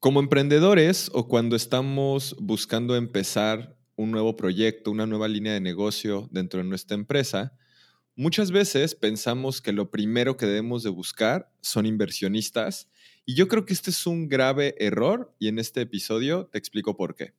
[0.00, 6.28] Como emprendedores o cuando estamos buscando empezar un nuevo proyecto, una nueva línea de negocio
[6.30, 7.52] dentro de nuestra empresa,
[8.14, 12.88] muchas veces pensamos que lo primero que debemos de buscar son inversionistas
[13.26, 16.96] y yo creo que este es un grave error y en este episodio te explico
[16.96, 17.34] por qué.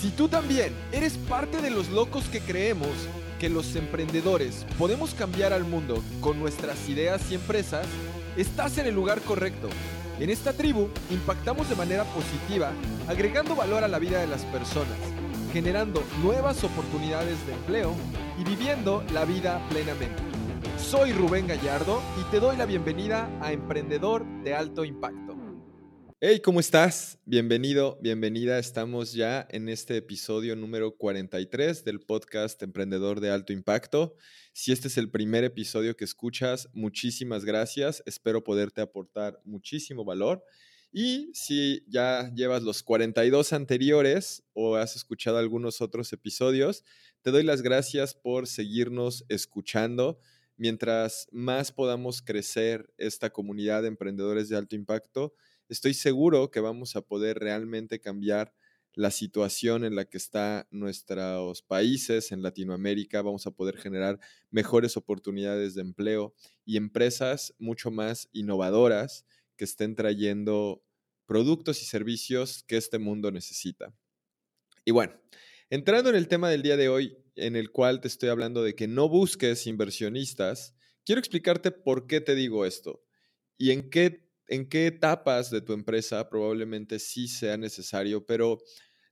[0.00, 2.92] Si tú también eres parte de los locos que creemos
[3.40, 7.88] que los emprendedores podemos cambiar al mundo con nuestras ideas y empresas,
[8.36, 9.68] estás en el lugar correcto.
[10.20, 12.72] En esta tribu impactamos de manera positiva,
[13.06, 14.98] agregando valor a la vida de las personas,
[15.52, 17.94] generando nuevas oportunidades de empleo
[18.36, 20.20] y viviendo la vida plenamente.
[20.76, 25.27] Soy Rubén Gallardo y te doy la bienvenida a Emprendedor de Alto Impacto.
[26.20, 27.20] Hey, ¿cómo estás?
[27.26, 28.58] Bienvenido, bienvenida.
[28.58, 34.16] Estamos ya en este episodio número 43 del podcast Emprendedor de Alto Impacto.
[34.52, 38.02] Si este es el primer episodio que escuchas, muchísimas gracias.
[38.04, 40.42] Espero poderte aportar muchísimo valor.
[40.90, 46.82] Y si ya llevas los 42 anteriores o has escuchado algunos otros episodios,
[47.22, 50.18] te doy las gracias por seguirnos escuchando.
[50.56, 55.36] Mientras más podamos crecer esta comunidad de emprendedores de alto impacto,
[55.68, 58.54] estoy seguro que vamos a poder realmente cambiar
[58.94, 64.18] la situación en la que están nuestros países en Latinoamérica, vamos a poder generar
[64.50, 69.24] mejores oportunidades de empleo y empresas mucho más innovadoras
[69.56, 70.82] que estén trayendo
[71.26, 73.94] productos y servicios que este mundo necesita.
[74.84, 75.14] Y bueno,
[75.70, 78.74] entrando en el tema del día de hoy, en el cual te estoy hablando de
[78.74, 80.74] que no busques inversionistas,
[81.04, 83.04] quiero explicarte por qué te digo esto
[83.56, 88.58] y en qué en qué etapas de tu empresa probablemente sí sea necesario, pero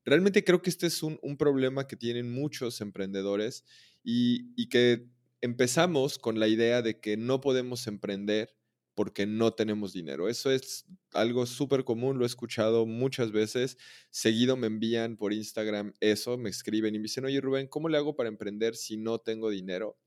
[0.04, 3.64] realmente creo que este es un, problema que tienen muchos emprendedores
[4.02, 5.06] y, que
[5.42, 8.56] empezamos con la idea de que no podemos emprender
[8.94, 10.30] porque no tenemos dinero.
[10.30, 13.76] Eso es algo súper común, lo he escuchado muchas veces.
[14.10, 17.98] Seguido me envían por Instagram eso, me escriben y me dicen, oye Rubén, ¿cómo le
[17.98, 19.98] hago para emprender si no tengo dinero?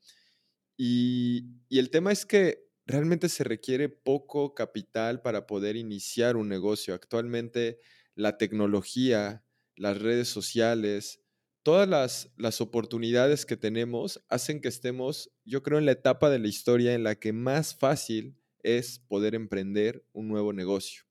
[0.76, 6.50] Y, y el tema es que realmente se requiere poco capital para poder iniciar un
[6.50, 6.96] negocio.
[6.96, 7.80] Actualmente
[8.16, 9.46] la tecnología,
[9.76, 11.22] las redes sociales,
[11.62, 16.40] todas las, las, oportunidades que tenemos hacen que estemos, yo creo, en la etapa de
[16.40, 21.04] la historia en la que más fácil es poder emprender un nuevo negocio.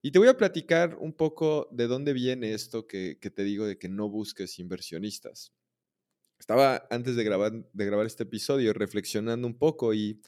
[0.00, 3.66] Y te voy a platicar un poco de dónde viene esto que, que te digo
[3.66, 5.52] de que no busques inversionistas.
[6.38, 10.20] Estaba antes de grabar, de grabar este episodio reflexionando un poco y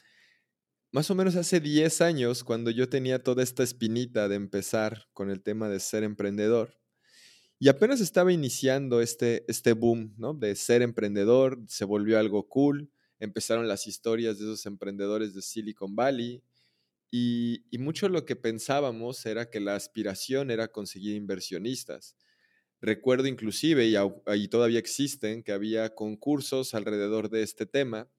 [0.91, 5.29] más o menos hace 10 años, cuando yo tenía toda esta espinita de empezar con
[5.29, 6.79] el tema de ser emprendedor,
[7.59, 10.33] y apenas estaba iniciando este, este boom, ¿no?
[10.33, 12.89] De ser emprendedor, se volvió algo cool,
[13.19, 16.41] empezaron las historias de esos emprendedores de Silicon Valley,
[17.11, 22.15] y, mucho lo que pensábamos era que la aspiración era conseguir inversionistas.
[22.81, 23.95] Recuerdo inclusive, y,
[24.35, 28.09] y todavía existen, que había concursos alrededor de este tema,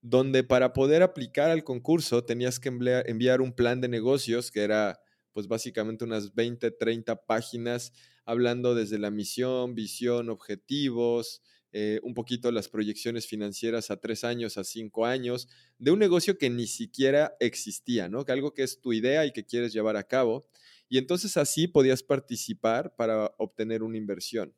[0.00, 5.00] donde para poder aplicar al concurso tenías que enviar un plan de negocios que era
[5.32, 7.92] pues básicamente unas 20, 30 páginas
[8.24, 11.42] hablando desde la misión, visión, objetivos,
[11.72, 15.48] eh, un poquito las proyecciones financieras a tres años, a cinco años,
[15.78, 18.24] de un negocio que ni siquiera existía, ¿no?
[18.24, 20.48] Que algo que es tu idea y que quieres llevar a cabo.
[20.88, 24.54] Y entonces así podías participar para obtener una inversión.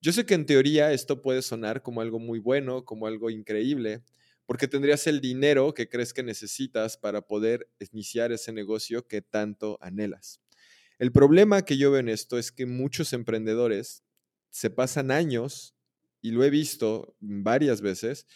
[0.00, 4.02] Yo sé que en teoría esto puede sonar como algo muy bueno, como algo increíble,
[4.46, 9.78] porque tendrías el dinero que crees que necesitas para poder iniciar ese negocio que tanto
[9.80, 10.40] anhelas.
[10.98, 14.04] El problema que yo veo en esto es que muchos emprendedores
[14.50, 15.74] se pasan años,
[16.20, 18.26] y lo he visto varias veces,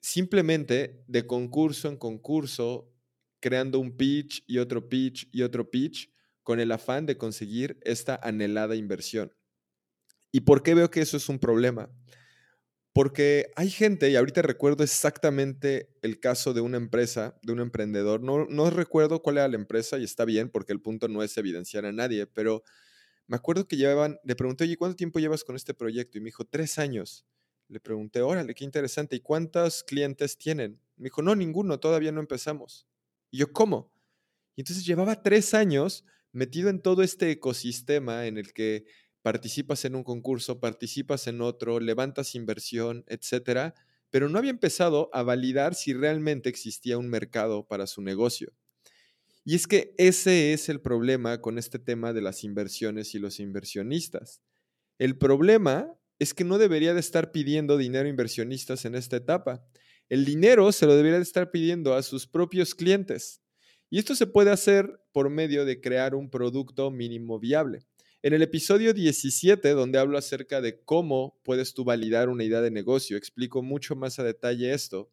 [0.00, 2.92] simplemente de concurso en concurso,
[3.38, 6.10] creando un pitch y otro pitch y otro pitch
[6.42, 9.32] con el afán de conseguir esta anhelada inversión.
[10.32, 11.88] ¿Y por qué veo que eso es un problema?
[12.92, 18.22] Porque hay gente, y ahorita recuerdo exactamente el caso de una empresa, de un emprendedor,
[18.22, 21.36] no, no recuerdo cuál era la empresa y está bien porque el punto no es
[21.38, 22.62] evidenciar a nadie, pero
[23.26, 26.18] me acuerdo que llevaban, le pregunté, oye, ¿cuánto tiempo llevas con este proyecto?
[26.18, 27.24] Y me dijo, tres años.
[27.68, 30.78] Le pregunté, órale, qué interesante, ¿y cuántos clientes tienen?
[30.96, 32.86] Me dijo, no, ninguno, todavía no empezamos.
[33.30, 33.90] Y yo, ¿cómo?
[34.54, 38.84] Y entonces llevaba tres años metido en todo este ecosistema en el que
[39.22, 43.74] participas en un concurso, participas en otro, levantas inversión, etcétera,
[44.10, 48.52] pero no había empezado a validar si realmente existía un mercado para su negocio.
[49.44, 53.40] Y es que ese es el problema con este tema de las inversiones y los
[53.40, 54.42] inversionistas.
[54.98, 59.66] El problema es que no debería de estar pidiendo dinero a inversionistas en esta etapa.
[60.08, 63.42] El dinero se lo debería de estar pidiendo a sus propios clientes.
[63.90, 67.86] Y esto se puede hacer por medio de crear un producto mínimo viable.
[68.24, 72.70] En el episodio 17, donde hablo acerca de cómo puedes tú validar una idea de
[72.70, 75.12] negocio, explico mucho más a detalle esto.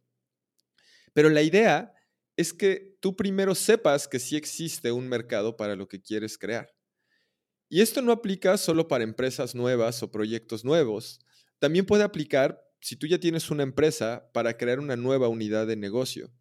[1.13, 1.91] Pero la idea
[2.38, 6.71] es que tú primero sepas que sí existe un mercado para lo que quieres crear.
[7.67, 11.19] Y esto no aplica solo para empresas nuevas o proyectos nuevos.
[11.57, 15.75] También puede aplicar si tú ya tienes una empresa para crear una nueva unidad de
[15.75, 16.31] negocio.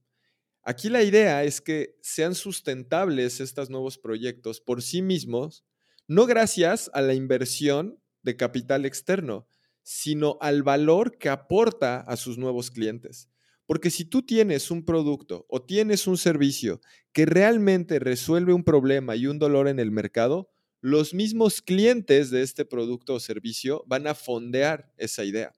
[0.63, 5.65] Aquí la idea es que sean sustentables estos nuevos proyectos por sí mismos,
[6.09, 9.47] no gracias a la inversión de capital externo,
[9.83, 13.29] sino al valor que aporta a sus nuevos clientes.
[13.67, 16.81] Porque si tú tienes un producto o tienes un servicio
[17.13, 20.51] que realmente resuelve un problema y un dolor en el mercado,
[20.81, 25.53] los mismos clientes de este producto o servicio van a fondear esa idea.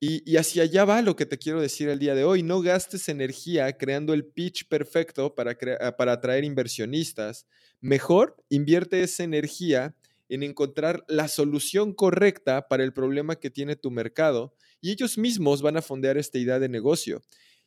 [0.00, 2.44] Y, hacia allá va lo que te quiero decir el día de hoy.
[2.44, 7.46] No gastes energía creando el pitch perfecto para, ah, para atraer inversionistas.
[7.80, 9.96] Mejor invierte esa energía
[10.28, 15.62] en encontrar la solución correcta para el problema que tiene tu mercado y ellos mismos
[15.62, 17.22] van a fondear esta idea de negocio.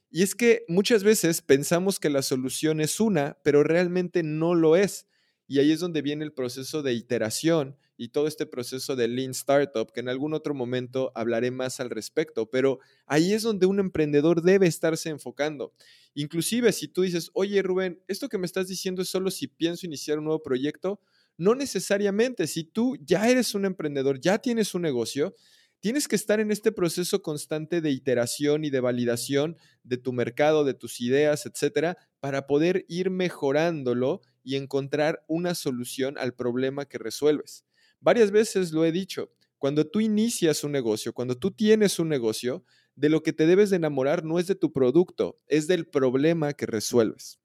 [0.09, 4.75] Y es que muchas veces pensamos que la solución es una, pero realmente no lo
[4.75, 5.07] es.
[5.47, 9.29] Y ahí es donde viene el proceso de iteración y todo este proceso de Lean
[9.29, 13.79] Startup, que en algún otro momento hablaré más al respecto, pero ahí es donde un
[13.79, 15.71] emprendedor debe estarse enfocando.
[16.15, 19.85] Inclusive si tú dices, oye Rubén, esto que me estás diciendo es solo si pienso
[19.85, 20.99] iniciar un nuevo proyecto,
[21.37, 25.35] no necesariamente, si tú ya eres un emprendedor, ya tienes un negocio,
[25.79, 30.63] tienes que estar en este proceso constante de iteración y de validación de tu mercado,
[30.63, 36.97] de tus ideas, etcétera, para poder ir mejorándolo y encontrar una solución al problema que
[36.97, 37.63] resuelves.
[38.01, 42.65] Varias veces lo he dicho, cuando tú inicias un negocio, cuando tú tienes un negocio,
[42.95, 46.53] de lo que te debes de enamorar no es de tu producto, es del problema
[46.53, 47.39] que resuelves.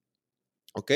[0.74, 0.92] ¿Ok?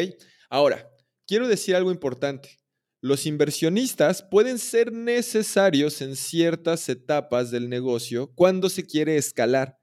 [0.49, 0.91] Ahora,
[1.27, 2.59] quiero decir algo importante.
[3.01, 9.79] Los inversionistas pueden ser necesarios en ciertas etapas del negocio cuando se quiere escalar.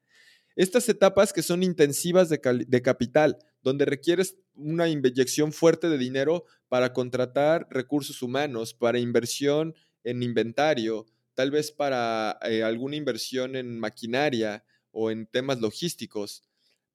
[0.55, 6.45] Estas etapas que son intensivas de, de capital, donde requieres una inyección fuerte de dinero
[6.69, 9.75] para contratar recursos humanos, para inversión
[10.05, 16.43] en inventario, tal vez para eh, alguna inversión en maquinaria o en temas logísticos.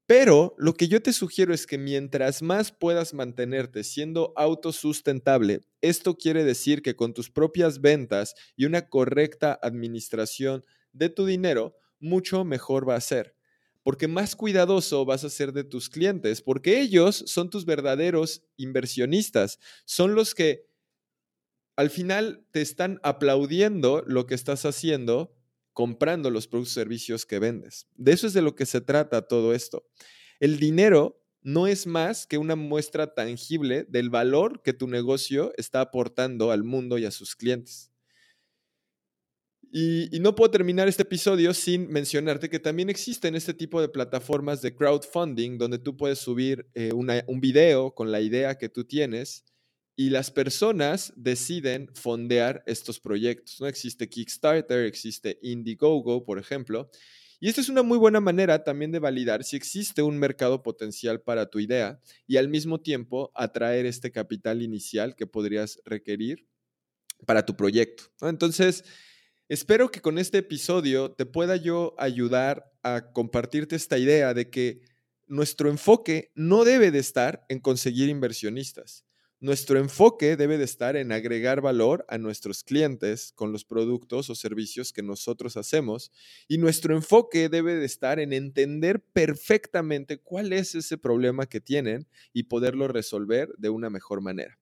[0.07, 6.17] Pero lo que yo te sugiero es que mientras más puedas mantenerte siendo autosustentable, esto
[6.17, 10.65] quiere decir que con tus propias ventas y una correcta administración
[10.95, 13.37] de tu dinero, mucho mejor va a ser
[13.83, 19.59] porque más cuidadoso vas a ser de tus clientes, porque ellos son tus verdaderos inversionistas,
[19.85, 20.67] son los que
[21.77, 25.35] al final te están aplaudiendo lo que estás haciendo
[25.73, 27.87] comprando los productos y servicios que vendes.
[27.95, 29.87] De eso es de lo que se trata todo esto.
[30.39, 35.81] El dinero no es más que una muestra tangible del valor que tu negocio está
[35.81, 37.92] aportando al mundo y a sus clientes.
[39.75, 44.61] Y, no puedo terminar este episodio sin mencionarte que también existen este tipo de plataformas
[44.61, 49.47] de crowdfunding donde tú puedes subir eh, un video con la idea que tú tienes
[49.97, 53.63] y las personas deciden fondear estos proyectos.
[53.63, 53.67] ¿no?
[53.67, 56.91] Existe Kickstarter, existe Indiegogo, por ejemplo.
[57.41, 61.23] Y esta es una muy buena manera también de validar si existe un mercado potencial
[61.23, 66.47] para tu idea y al mismo tiempo atraer este capital inicial que podrías requerir
[67.25, 68.05] para tu proyecto.
[68.21, 68.85] Entonces,
[69.53, 74.81] Espero que con este episodio te pueda yo ayudar a compartirte esta idea de que
[75.27, 79.05] nuestro enfoque no debe de estar en conseguir inversionistas.
[79.41, 84.35] Nuestro enfoque debe de estar en agregar valor a nuestros clientes con los productos o
[84.35, 86.13] servicios que nosotros hacemos
[86.49, 92.09] y nuestro enfoque debe de estar en entender perfectamente cuál es ese problema que tienen
[92.33, 94.59] y poderlo resolver de una mejor manera.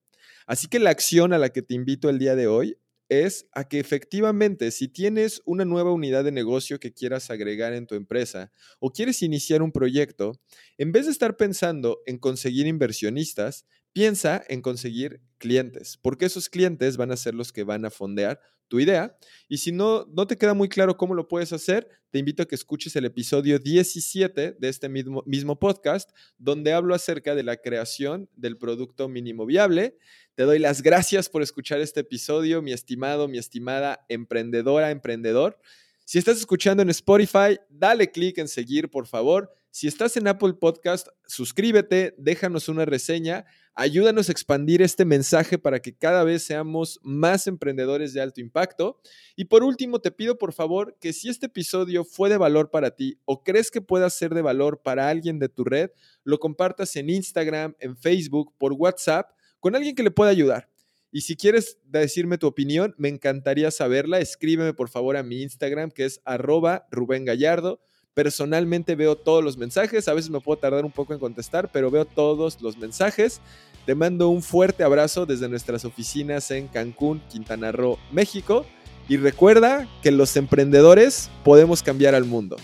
[0.47, 2.75] Así que la acción a la que te invito el día de hoy
[3.11, 7.85] es a que efectivamente si tienes una nueva unidad de negocio que quieras agregar en
[7.85, 10.31] tu empresa o quieres iniciar un proyecto,
[10.77, 16.95] en vez de estar pensando en conseguir inversionistas, piensa en conseguir clientes, porque esos clientes
[16.95, 18.39] van a ser los que van a fondear
[18.69, 19.17] tu idea.
[19.49, 22.45] Y si no, no te queda muy claro cómo lo puedes hacer, te invito a
[22.45, 27.57] que escuches el episodio 17 de este mismo, mismo podcast, donde hablo acerca de la
[27.57, 29.97] creación del producto mínimo viable.
[30.41, 35.59] Te doy las gracias por escuchar este episodio, mi estimado, mi estimada emprendedora, emprendedor.
[36.03, 39.53] Si estás escuchando en Spotify, dale clic en seguir, por favor.
[39.69, 43.45] Si estás en Apple Podcast, suscríbete, déjanos una reseña.
[43.75, 48.99] Ayúdanos a expandir este mensaje para que cada vez seamos más emprendedores de alto impacto.
[49.35, 52.95] Y por último, te pido por favor que si este episodio fue de valor para
[52.95, 55.91] ti o crees que pueda ser de valor para alguien de tu red,
[56.23, 59.29] lo compartas en Instagram, en Facebook, por WhatsApp,
[59.61, 60.67] con alguien que le pueda ayudar.
[61.13, 64.19] Y si quieres decirme tu opinión, me encantaría saberla.
[64.19, 67.79] Escríbeme por favor a mi Instagram, que es arroba Rubén Gallardo.
[68.13, 71.89] Personalmente veo todos los mensajes, a veces me puedo tardar un poco en contestar, pero
[71.89, 73.39] veo todos los mensajes.
[73.85, 78.65] Te mando un fuerte abrazo desde nuestras oficinas en Cancún, Quintana Roo, México.
[79.07, 82.57] Y recuerda que los emprendedores podemos cambiar al mundo.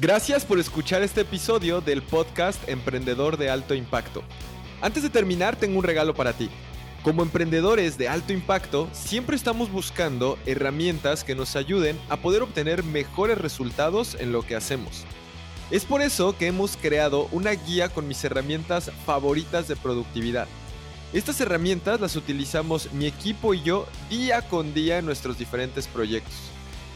[0.00, 4.22] Gracias por escuchar este episodio del podcast Emprendedor de Alto Impacto.
[4.82, 6.50] Antes de terminar, tengo un regalo para ti.
[7.04, 12.82] Como emprendedores de alto impacto, siempre estamos buscando herramientas que nos ayuden a poder obtener
[12.82, 15.04] mejores resultados en lo que hacemos.
[15.70, 20.48] Es por eso que hemos creado una guía con mis herramientas favoritas de productividad.
[21.12, 26.34] Estas herramientas las utilizamos mi equipo y yo día con día en nuestros diferentes proyectos.